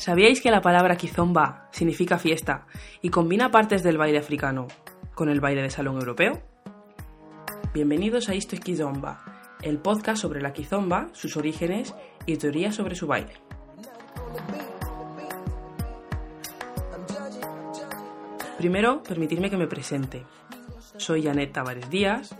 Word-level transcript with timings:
¿Sabíais 0.00 0.40
que 0.40 0.50
la 0.50 0.62
palabra 0.62 0.96
kizomba 0.96 1.68
significa 1.72 2.16
fiesta 2.16 2.64
y 3.02 3.10
combina 3.10 3.50
partes 3.50 3.82
del 3.82 3.98
baile 3.98 4.16
africano 4.16 4.66
con 5.14 5.28
el 5.28 5.42
baile 5.42 5.60
de 5.60 5.68
salón 5.68 5.96
europeo? 5.96 6.40
Bienvenidos 7.74 8.30
a 8.30 8.32
Esto 8.32 8.54
es 8.54 8.62
Kizomba, 8.62 9.22
el 9.60 9.76
podcast 9.76 10.22
sobre 10.22 10.40
la 10.40 10.54
kizomba, 10.54 11.08
sus 11.12 11.36
orígenes 11.36 11.94
y 12.24 12.38
teorías 12.38 12.76
sobre 12.76 12.94
su 12.94 13.06
baile. 13.06 13.34
Primero, 18.56 19.02
permitidme 19.02 19.50
que 19.50 19.58
me 19.58 19.66
presente. 19.66 20.24
Soy 20.96 21.24
Janet 21.24 21.52
Tavares 21.52 21.90
Díaz 21.90 22.34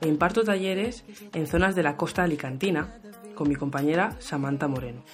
e 0.00 0.08
imparto 0.08 0.42
talleres 0.42 1.04
en 1.34 1.46
zonas 1.46 1.76
de 1.76 1.84
la 1.84 1.96
costa 1.96 2.24
alicantina 2.24 2.98
con 3.36 3.48
mi 3.48 3.54
compañera 3.54 4.16
Samantha 4.18 4.66
Moreno. 4.66 5.04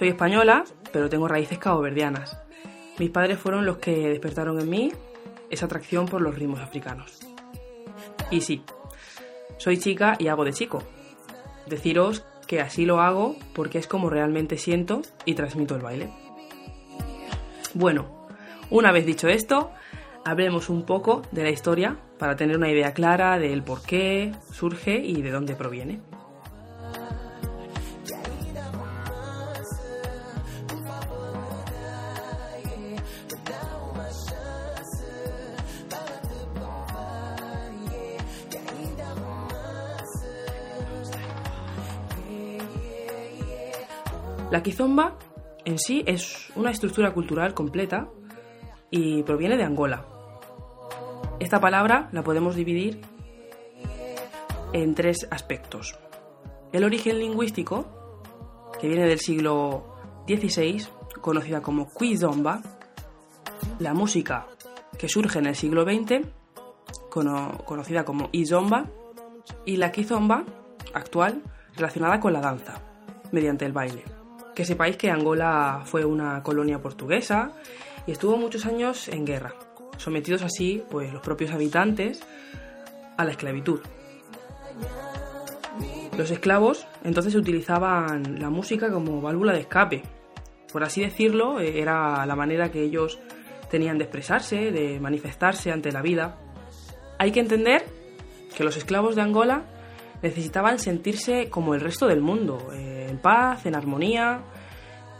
Soy 0.00 0.08
española, 0.08 0.64
pero 0.94 1.10
tengo 1.10 1.28
raíces 1.28 1.58
caboverdianas. 1.58 2.34
Mis 2.98 3.10
padres 3.10 3.38
fueron 3.38 3.66
los 3.66 3.76
que 3.76 4.08
despertaron 4.08 4.58
en 4.58 4.70
mí 4.70 4.92
esa 5.50 5.66
atracción 5.66 6.06
por 6.06 6.22
los 6.22 6.34
ritmos 6.34 6.60
africanos. 6.60 7.20
Y 8.30 8.40
sí, 8.40 8.62
soy 9.58 9.76
chica 9.76 10.16
y 10.18 10.28
hago 10.28 10.46
de 10.46 10.54
chico. 10.54 10.82
Deciros 11.66 12.24
que 12.46 12.62
así 12.62 12.86
lo 12.86 13.02
hago 13.02 13.36
porque 13.54 13.76
es 13.76 13.86
como 13.86 14.08
realmente 14.08 14.56
siento 14.56 15.02
y 15.26 15.34
transmito 15.34 15.76
el 15.76 15.82
baile. 15.82 16.08
Bueno, 17.74 18.26
una 18.70 18.92
vez 18.92 19.04
dicho 19.04 19.28
esto, 19.28 19.70
hablemos 20.24 20.70
un 20.70 20.86
poco 20.86 21.20
de 21.30 21.42
la 21.42 21.50
historia 21.50 21.98
para 22.18 22.36
tener 22.36 22.56
una 22.56 22.70
idea 22.70 22.94
clara 22.94 23.38
del 23.38 23.62
por 23.62 23.82
qué 23.82 24.32
surge 24.50 24.96
y 24.96 25.20
de 25.20 25.30
dónde 25.30 25.56
proviene. 25.56 26.00
La 44.50 44.64
kizomba 44.64 45.16
en 45.64 45.78
sí 45.78 46.02
es 46.06 46.50
una 46.56 46.72
estructura 46.72 47.12
cultural 47.12 47.54
completa 47.54 48.08
y 48.90 49.22
proviene 49.22 49.56
de 49.56 49.62
Angola. 49.62 50.04
Esta 51.38 51.60
palabra 51.60 52.08
la 52.10 52.22
podemos 52.24 52.56
dividir 52.56 53.00
en 54.72 54.94
tres 54.96 55.28
aspectos. 55.30 55.96
El 56.72 56.82
origen 56.82 57.18
lingüístico, 57.18 57.86
que 58.80 58.88
viene 58.88 59.06
del 59.06 59.20
siglo 59.20 59.94
XVI, 60.26 60.84
conocida 61.20 61.62
como 61.62 61.88
Kwizomba, 61.88 62.60
la 63.78 63.94
música, 63.94 64.46
que 64.98 65.08
surge 65.08 65.38
en 65.38 65.46
el 65.46 65.54
siglo 65.54 65.84
XX, 65.84 66.26
conocida 67.08 68.04
como 68.04 68.28
Izomba, 68.32 68.86
y 69.64 69.76
la 69.76 69.92
Kizomba, 69.92 70.44
actual, 70.92 71.42
relacionada 71.76 72.18
con 72.18 72.32
la 72.32 72.40
danza, 72.40 72.80
mediante 73.32 73.64
el 73.64 73.72
baile. 73.72 74.19
Que 74.54 74.64
sepáis 74.64 74.96
que 74.96 75.10
Angola 75.10 75.82
fue 75.84 76.04
una 76.04 76.42
colonia 76.42 76.80
portuguesa 76.80 77.52
y 78.06 78.12
estuvo 78.12 78.36
muchos 78.36 78.66
años 78.66 79.08
en 79.08 79.24
guerra, 79.24 79.54
sometidos 79.96 80.42
así 80.42 80.82
pues 80.90 81.12
los 81.12 81.22
propios 81.22 81.52
habitantes 81.52 82.20
a 83.16 83.24
la 83.24 83.30
esclavitud. 83.30 83.80
Los 86.16 86.30
esclavos 86.30 86.86
entonces 87.04 87.34
utilizaban 87.34 88.40
la 88.40 88.50
música 88.50 88.90
como 88.90 89.20
válvula 89.20 89.52
de 89.52 89.60
escape. 89.60 90.02
Por 90.72 90.84
así 90.84 91.00
decirlo, 91.00 91.60
era 91.60 92.26
la 92.26 92.36
manera 92.36 92.70
que 92.70 92.82
ellos 92.82 93.18
tenían 93.70 93.98
de 93.98 94.04
expresarse, 94.04 94.70
de 94.70 95.00
manifestarse 95.00 95.70
ante 95.70 95.92
la 95.92 96.02
vida. 96.02 96.36
Hay 97.18 97.32
que 97.32 97.40
entender 97.40 97.84
que 98.54 98.64
los 98.64 98.76
esclavos 98.76 99.16
de 99.16 99.22
Angola 99.22 99.64
necesitaban 100.22 100.78
sentirse 100.78 101.48
como 101.48 101.74
el 101.74 101.80
resto 101.80 102.06
del 102.06 102.20
mundo, 102.20 102.70
eh, 102.74 102.99
paz, 103.20 103.66
en 103.66 103.74
armonía, 103.74 104.40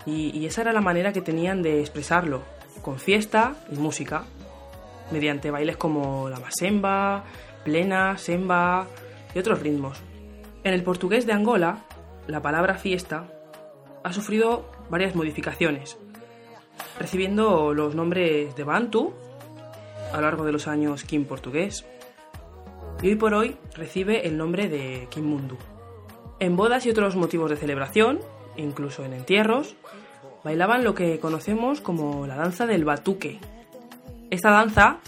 y, 0.07 0.47
esa 0.47 0.63
era 0.63 0.73
la 0.73 0.81
manera 0.81 1.13
que 1.13 1.21
tenían 1.21 1.63
de 1.63 1.81
expresarlo, 1.81 2.43
con 2.83 2.99
fiesta 2.99 3.55
y 3.71 3.77
música, 3.77 4.25
mediante 5.11 5.51
bailes 5.51 5.77
como 5.77 6.29
la 6.29 6.39
masemba, 6.41 7.25
plena, 7.65 8.17
semba 8.17 8.87
y 9.35 9.39
otros 9.39 9.61
ritmos. 9.61 10.01
En 10.65 10.75
el 10.75 10.83
portugués 10.83 11.27
de 11.27 11.33
Angola, 11.33 11.85
la 12.27 12.41
palabra 12.41 12.75
fiesta 12.75 13.27
ha 14.03 14.13
sufrido 14.13 14.71
varias 14.89 15.15
modificaciones, 15.15 15.99
recibiendo 16.99 17.75
los 17.75 17.95
nombres 17.95 18.55
de 18.57 18.65
Bantu 18.65 19.13
a 20.13 20.17
lo 20.17 20.23
largo 20.23 20.45
de 20.45 20.53
los 20.53 20.67
años 20.67 21.05
Kim 21.05 21.25
portugués, 21.25 21.85
y 23.03 23.09
hoy 23.09 23.15
por 23.17 23.35
hoy 23.35 23.57
recibe 23.75 24.27
el 24.27 24.37
nombre 24.37 24.69
de 24.69 25.07
Kimundu. 25.11 25.57
En 26.41 26.57
bodas 26.57 26.87
y 26.87 26.91
otros 26.91 27.17
motivos 27.17 27.51
de 27.51 27.57
celebración, 27.57 28.19
incluso 28.57 29.05
en 29.05 29.13
entierros, 29.13 29.77
bailaban 30.43 30.85
lo 30.85 30.95
que 30.95 31.19
conocemos 31.19 31.83
como 31.83 32.27
la 32.27 32.35
danza 32.35 32.67
del 32.67 32.87
batuque. 32.87 33.39
Esta 34.31 34.51
danza 34.51 35.01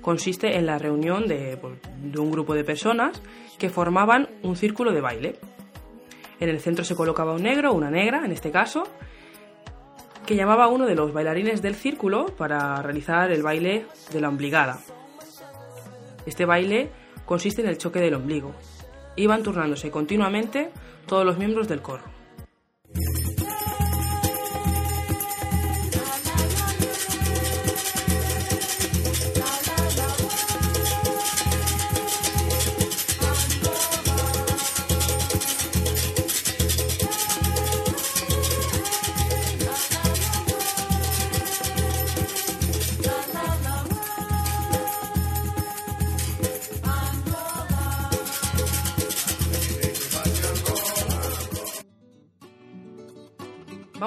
consiste 0.00 0.56
en 0.58 0.66
la 0.66 0.78
reunión 0.78 1.28
de, 1.28 1.58
un 2.18 2.30
grupo 2.32 2.54
de 2.54 2.64
personas 2.64 3.22
que 3.56 3.70
formaban 3.70 4.28
un 4.42 4.56
círculo 4.56 4.92
de 4.92 5.00
baile. 5.00 5.36
En 6.40 6.48
el 6.48 6.58
centro 6.58 6.84
se 6.84 6.96
colocaba 6.96 7.34
un 7.34 7.44
negro, 7.44 7.72
una 7.72 7.90
negra 7.90 8.24
en 8.24 8.32
este 8.32 8.50
caso, 8.50 8.82
que 10.26 10.34
llamaba 10.34 10.64
a 10.64 10.68
uno 10.68 10.86
de 10.86 10.96
los 10.96 11.12
bailarines 11.12 11.62
del 11.62 11.76
círculo 11.76 12.26
para 12.36 12.82
realizar 12.82 13.30
el 13.30 13.44
baile 13.44 13.86
de 14.12 14.20
la 14.20 14.28
ombligada. 14.28 14.80
Este 16.26 16.46
baile 16.46 16.90
consiste 17.26 17.62
en 17.62 17.68
el 17.68 17.78
choque 17.78 18.00
del 18.00 18.14
ombligo. 18.14 18.54
Iban 19.20 19.42
turnándose 19.42 19.90
continuamente 19.90 20.70
todos 21.06 21.26
los 21.26 21.36
miembros 21.36 21.68
del 21.68 21.82
coro. 21.82 22.19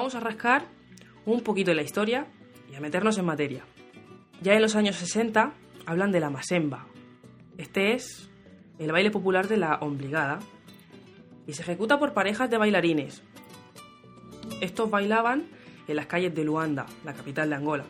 Vamos 0.04 0.16
a 0.16 0.20
rascar 0.20 0.66
un 1.24 1.40
poquito 1.40 1.70
de 1.70 1.76
la 1.76 1.82
historia 1.82 2.26
y 2.70 2.74
a 2.74 2.80
meternos 2.80 3.16
en 3.16 3.24
materia. 3.24 3.64
Ya 4.42 4.52
en 4.52 4.60
los 4.60 4.76
años 4.76 4.96
60 4.96 5.54
hablan 5.86 6.12
de 6.12 6.20
la 6.20 6.28
masemba. 6.28 6.84
Este 7.56 7.94
es 7.94 8.28
el 8.78 8.92
baile 8.92 9.10
popular 9.10 9.48
de 9.48 9.56
la 9.56 9.76
ombligada 9.76 10.40
y 11.46 11.54
se 11.54 11.62
ejecuta 11.62 11.98
por 11.98 12.12
parejas 12.12 12.50
de 12.50 12.58
bailarines. 12.58 13.22
Estos 14.60 14.90
bailaban 14.90 15.44
en 15.88 15.96
las 15.96 16.04
calles 16.04 16.34
de 16.34 16.44
Luanda, 16.44 16.84
la 17.02 17.14
capital 17.14 17.48
de 17.48 17.54
Angola, 17.54 17.84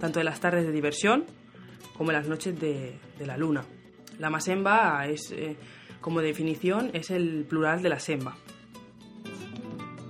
tanto 0.00 0.20
en 0.20 0.24
las 0.24 0.40
tardes 0.40 0.64
de 0.64 0.72
diversión 0.72 1.26
como 1.98 2.12
en 2.12 2.16
las 2.16 2.28
noches 2.28 2.58
de, 2.58 2.98
la 3.18 3.36
luna. 3.36 3.62
La 4.18 4.30
masemba 4.30 5.06
es, 5.06 5.30
eh, 5.32 5.58
como 6.00 6.22
definición, 6.22 6.92
es 6.94 7.10
el 7.10 7.44
plural 7.46 7.82
de 7.82 7.90
la 7.90 8.00
semba. 8.00 8.38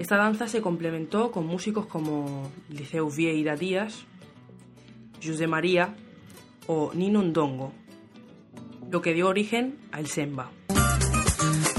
Esta 0.05 0.19
danza 0.19 0.49
se 0.49 0.61
complementó 0.61 1.33
con 1.33 1.47
músicos 1.47 1.87
como 1.87 2.51
Liceu 2.69 3.09
Vieira 3.09 3.57
Díaz, 3.57 4.05
José 5.25 5.47
María 5.47 5.97
o 6.67 6.93
Nino 6.93 7.23
Ndongo, 7.23 7.73
lo 8.91 9.01
que 9.01 9.15
dio 9.15 9.29
origen 9.29 9.79
al 9.93 10.07
semba. 10.07 10.51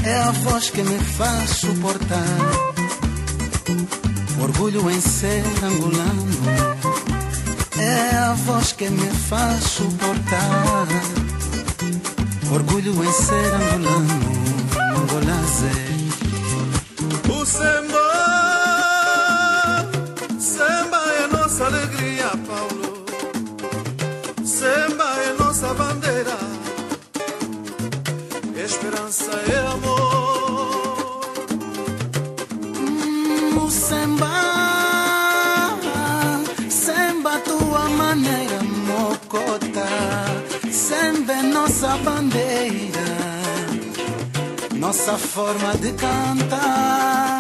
É 0.03 0.15
a 0.15 0.31
voz 0.31 0.71
que 0.71 0.83
me 0.83 0.97
faz 0.97 1.49
suportar 1.51 2.25
orgulho 4.41 4.89
em 4.89 5.01
ser 5.01 5.43
angolano. 5.61 6.25
É 7.77 8.15
a 8.15 8.33
voz 8.33 8.73
que 8.73 8.89
me 8.89 9.09
faz 9.29 9.63
suportar 9.65 10.87
orgulho 12.51 13.03
em 13.03 13.11
ser 13.11 13.53
angolano. 13.53 14.17
Angolazé. 14.97 15.75
O 17.29 17.45
semba 17.45 18.14
nossa 44.95 45.17
forma 45.17 45.75
de 45.75 45.91
cantar. 45.91 47.34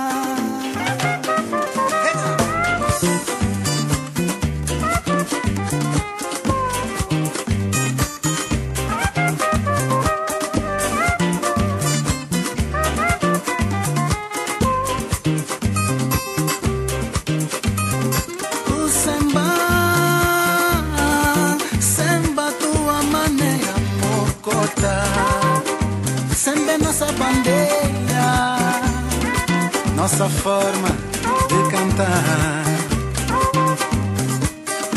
Nossa 30.17 30.29
forma 30.29 30.87
de 31.49 31.59
cantar. 31.71 32.63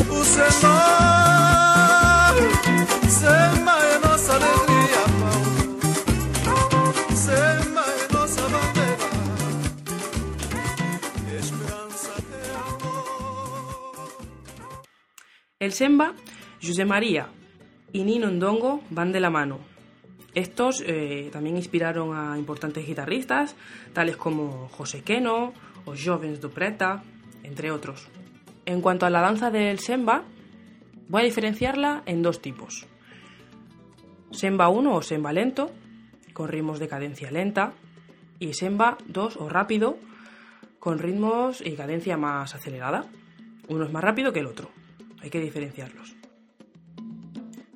O 0.08 0.24
samba, 0.24 0.76
samba 3.08 3.74
é 3.82 3.98
nossa 3.98 4.32
alegria, 4.34 5.02
pão. 5.18 5.42
Samba 7.16 7.82
é 7.82 8.12
nossa 8.12 8.42
bandeira, 8.42 9.08
esperança 11.36 12.14
de 12.30 12.40
amor. 12.54 14.06
El 15.58 15.72
semba, 15.72 16.14
José 16.62 16.84
María 16.84 17.26
y 17.92 18.04
Nino 18.04 18.30
Ndongo 18.30 18.84
van 18.90 19.10
de 19.10 19.18
la 19.18 19.30
mano. 19.30 19.77
Estos 20.34 20.82
eh, 20.86 21.30
también 21.32 21.56
inspiraron 21.56 22.16
a 22.16 22.38
importantes 22.38 22.86
guitarristas, 22.86 23.56
tales 23.92 24.16
como 24.16 24.68
José 24.68 25.02
Queno 25.02 25.52
o 25.84 25.94
Jovens 25.96 26.40
do 26.40 26.50
Preta, 26.50 27.02
entre 27.42 27.70
otros. 27.70 28.08
En 28.66 28.80
cuanto 28.82 29.06
a 29.06 29.10
la 29.10 29.20
danza 29.20 29.50
del 29.50 29.78
semba, 29.78 30.24
voy 31.08 31.22
a 31.22 31.24
diferenciarla 31.24 32.02
en 32.04 32.22
dos 32.22 32.42
tipos. 32.42 32.86
Semba 34.30 34.68
1 34.68 34.94
o 34.94 35.02
semba 35.02 35.32
lento, 35.32 35.70
con 36.34 36.48
ritmos 36.48 36.78
de 36.78 36.88
cadencia 36.88 37.30
lenta, 37.30 37.72
y 38.38 38.52
semba 38.52 38.98
2 39.06 39.38
o 39.38 39.48
rápido, 39.48 39.98
con 40.78 40.98
ritmos 40.98 41.62
y 41.64 41.72
cadencia 41.72 42.16
más 42.16 42.54
acelerada. 42.54 43.06
Uno 43.68 43.84
es 43.84 43.92
más 43.92 44.04
rápido 44.04 44.32
que 44.32 44.40
el 44.40 44.46
otro. 44.46 44.70
Hay 45.22 45.30
que 45.30 45.40
diferenciarlos. 45.40 46.14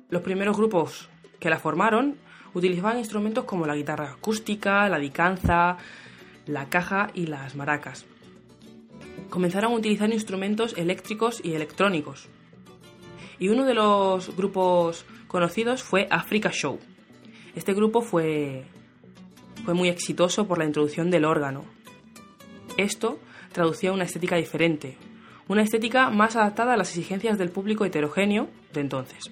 Los 0.09 0.21
primeros 0.21 0.55
grupos 0.55 1.09
que 1.39 1.49
la 1.49 1.59
formaron 1.59 2.17
utilizaban 2.53 2.97
instrumentos 2.97 3.45
como 3.45 3.65
la 3.65 3.75
guitarra 3.75 4.11
acústica, 4.11 4.87
la 4.89 4.99
dicanza, 4.99 5.77
la 6.45 6.69
caja 6.69 7.09
y 7.13 7.27
las 7.27 7.55
maracas. 7.55 8.05
Comenzaron 9.29 9.73
a 9.73 9.75
utilizar 9.75 10.11
instrumentos 10.11 10.75
eléctricos 10.77 11.41
y 11.43 11.53
electrónicos. 11.53 12.29
Y 13.39 13.49
uno 13.49 13.65
de 13.65 13.73
los 13.73 14.35
grupos 14.35 15.05
conocidos 15.27 15.83
fue 15.83 16.07
Africa 16.11 16.51
Show. 16.51 16.79
Este 17.55 17.73
grupo 17.73 18.01
fue, 18.01 18.65
fue 19.65 19.73
muy 19.73 19.89
exitoso 19.89 20.47
por 20.47 20.59
la 20.59 20.65
introducción 20.65 21.09
del 21.09 21.25
órgano. 21.25 21.65
Esto 22.77 23.19
traducía 23.51 23.91
una 23.91 24.03
estética 24.03 24.35
diferente, 24.35 24.97
una 25.47 25.61
estética 25.61 26.09
más 26.09 26.35
adaptada 26.35 26.73
a 26.73 26.77
las 26.77 26.89
exigencias 26.89 27.37
del 27.37 27.49
público 27.49 27.85
heterogéneo 27.85 28.49
de 28.73 28.81
entonces. 28.81 29.31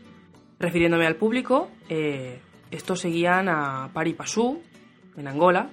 Refiriéndome 0.59 1.07
al 1.07 1.15
público, 1.15 1.69
eh, 1.89 2.39
estos 2.71 3.01
seguían 3.01 3.49
a 3.49 3.89
Pari 3.93 4.13
Passu, 4.13 4.61
en 5.17 5.27
Angola, 5.27 5.69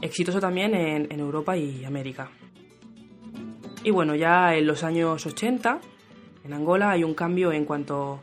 exitoso 0.00 0.40
también 0.40 0.74
en, 0.74 1.12
en 1.12 1.20
Europa 1.20 1.56
y 1.56 1.84
América. 1.84 2.30
Y 3.84 3.90
bueno, 3.90 4.14
ya 4.14 4.54
en 4.54 4.66
los 4.66 4.82
años 4.82 5.24
80, 5.24 5.80
en 6.44 6.52
Angola 6.52 6.90
hay 6.90 7.04
un 7.04 7.14
cambio 7.14 7.52
en 7.52 7.64
cuanto, 7.64 8.20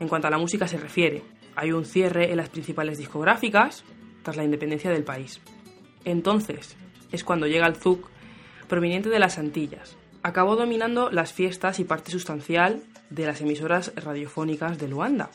en 0.00 0.08
cuanto 0.08 0.26
a 0.26 0.30
la 0.30 0.38
música 0.38 0.66
se 0.66 0.76
refiere. 0.76 1.22
Hay 1.56 1.72
un 1.72 1.84
cierre 1.84 2.30
en 2.30 2.36
las 2.36 2.48
principales 2.48 2.98
discográficas 2.98 3.84
tras 4.22 4.36
la 4.36 4.44
independencia 4.44 4.90
del 4.90 5.04
país. 5.04 5.40
Entonces 6.04 6.76
es 7.12 7.24
cuando 7.24 7.46
llega 7.46 7.66
el 7.66 7.76
Zouk, 7.76 8.08
proveniente 8.68 9.08
de 9.08 9.18
las 9.18 9.38
Antillas. 9.38 9.96
Acabó 10.22 10.56
dominando 10.56 11.10
las 11.10 11.32
fiestas 11.32 11.78
y 11.78 11.84
parte 11.84 12.10
sustancial 12.10 12.82
de 13.10 13.26
las 13.26 13.40
emisoras 13.40 13.92
radiofónicas 13.96 14.78
de 14.78 14.88
Luanda. 14.88 15.30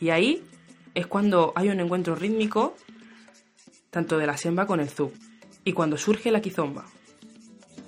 Y 0.00 0.10
ahí 0.10 0.42
es 0.94 1.06
cuando 1.06 1.52
hay 1.54 1.68
un 1.68 1.80
encuentro 1.80 2.14
rítmico 2.14 2.74
tanto 3.90 4.18
de 4.18 4.26
la 4.26 4.36
semba 4.36 4.66
con 4.66 4.80
el 4.80 4.90
zouk 4.90 5.12
y 5.64 5.72
cuando 5.72 5.96
surge 5.96 6.30
la 6.30 6.40
kizomba. 6.40 6.86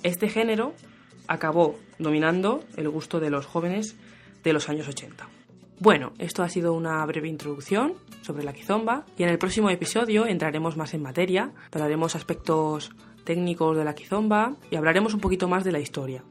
Este 0.02 0.28
género 0.28 0.74
acabó 1.26 1.78
dominando 1.98 2.64
el 2.76 2.88
gusto 2.88 3.20
de 3.20 3.30
los 3.30 3.46
jóvenes 3.46 3.96
de 4.42 4.52
los 4.52 4.68
años 4.68 4.88
80. 4.88 5.28
Bueno, 5.80 6.12
esto 6.18 6.42
ha 6.42 6.48
sido 6.48 6.72
una 6.74 7.04
breve 7.06 7.28
introducción 7.28 7.94
sobre 8.22 8.42
la 8.42 8.52
kizomba 8.52 9.06
y 9.16 9.22
en 9.22 9.28
el 9.28 9.38
próximo 9.38 9.70
episodio 9.70 10.26
entraremos 10.26 10.76
más 10.76 10.92
en 10.94 11.02
materia, 11.02 11.52
hablaremos 11.70 12.16
aspectos 12.16 12.90
técnicos 13.24 13.76
de 13.76 13.84
la 13.84 13.94
kizomba 13.94 14.56
y 14.70 14.76
hablaremos 14.76 15.14
un 15.14 15.20
poquito 15.20 15.46
más 15.46 15.62
de 15.62 15.72
la 15.72 15.78
historia. 15.78 16.24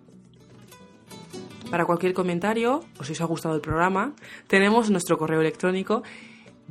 Para 1.70 1.86
cualquier 1.86 2.14
comentario 2.14 2.80
o 3.00 3.04
si 3.04 3.12
os 3.14 3.22
ha 3.22 3.26
gustado 3.26 3.56
el 3.56 3.62
programa, 3.62 4.14
tenemos 4.48 4.90
nuestro 4.90 5.18
correo 5.18 5.42
electrónico 5.42 6.04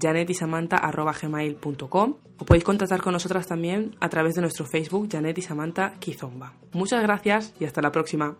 janetisamanta.gmail.com 0.00 2.14
o 2.38 2.44
podéis 2.44 2.64
contactar 2.64 3.00
con 3.02 3.12
nosotras 3.12 3.46
también 3.46 3.94
a 4.00 4.08
través 4.08 4.34
de 4.34 4.40
nuestro 4.42 4.66
Facebook 4.66 5.08
Janet 5.10 5.38
y 5.38 5.42
Samantha 5.42 5.94
Kizomba. 5.98 6.52
Muchas 6.72 7.02
gracias 7.02 7.54
y 7.60 7.64
hasta 7.64 7.82
la 7.82 7.92
próxima. 7.92 8.36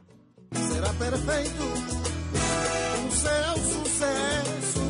será 0.53 0.91
perfeito. 0.93 1.64
O 3.06 3.11
seu 3.11 3.56
sucesso 3.73 4.81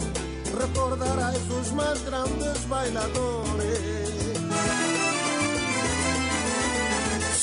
recordarás 0.59 1.51
os 1.51 1.73
mais 1.73 2.03
grandes 2.05 2.69
bailadores. 2.69 4.11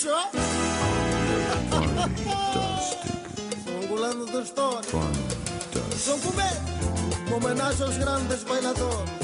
Só. 0.01 0.29
História. 4.41 4.89
São 5.95 6.19
comer, 6.19 7.35
homenagem 7.35 7.85
aos 7.85 7.97
grandes 7.97 8.43
bailadores. 8.43 9.22